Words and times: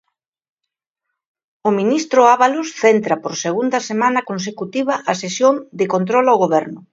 O 1.67 1.69
ministro 1.79 2.21
Ábalos 2.35 2.69
centra 2.83 3.15
por 3.23 3.33
segunda 3.45 3.79
semana 3.89 4.25
consecutiva 4.29 4.93
a 5.11 5.13
sesión 5.21 5.53
de 5.79 5.85
control 5.93 6.25
ao 6.29 6.41
Goberno. 6.43 6.79